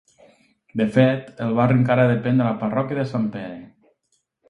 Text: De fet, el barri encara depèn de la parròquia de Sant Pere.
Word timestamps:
De 0.81 0.87
fet, 0.95 1.29
el 1.49 1.53
barri 1.61 1.77
encara 1.81 2.09
depèn 2.15 2.43
de 2.43 2.51
la 2.51 2.57
parròquia 2.65 3.01
de 3.05 3.09
Sant 3.15 3.33
Pere. 3.37 3.63